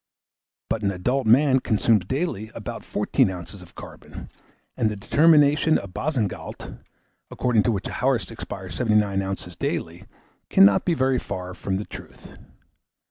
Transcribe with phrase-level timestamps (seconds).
[0.67, 3.61] But an adult man consumes daily abut 14 oz.
[3.61, 4.31] of carbon,
[4.75, 6.75] and the determination of Boussingault,
[7.29, 9.55] according to which a horse expires 79 oz.
[9.57, 10.05] daily,
[10.49, 12.35] cannot be very far from the truth.